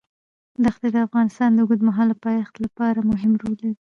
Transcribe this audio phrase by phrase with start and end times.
[0.73, 3.71] ښتې د افغانستان د اوږدمهاله پایښت لپاره مهم رول لري.